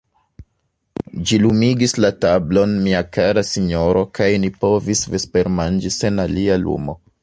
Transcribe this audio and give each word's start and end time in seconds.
Ĝi 1.31 1.37
lumigis 1.43 1.93
la 2.05 2.11
tablon, 2.25 2.75
mia 2.87 3.03
kara 3.19 3.45
sinjoro, 3.53 4.05
kaj 4.19 4.33
ni 4.47 4.53
povis 4.67 5.09
vespermanĝi 5.17 5.97
sen 6.03 6.23
alia 6.29 6.63
lumo. 6.69 7.03